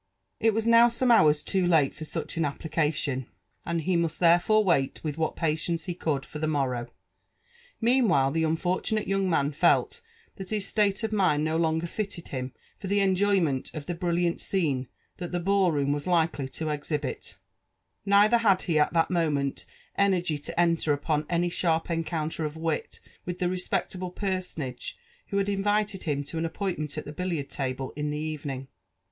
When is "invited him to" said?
25.47-26.39